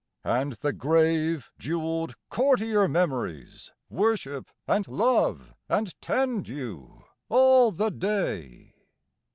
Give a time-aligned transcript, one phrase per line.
[0.23, 8.73] And the grave jewelled courtier Memories Worship and love and tend you, all the day.